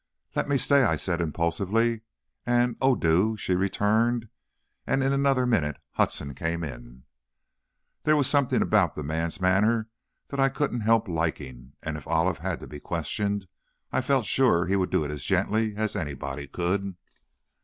[0.35, 2.01] "Let me stay!" I said, impulsively,
[2.43, 4.29] and, "Oh, do!" she returned,
[4.87, 7.03] and in another minute Hudson came in.
[8.01, 9.89] There was something about the man's manner
[10.29, 13.47] that I couldn't help liking and if Olive had to be questioned
[13.91, 16.95] I felt sure he would do it as gently as anybody could.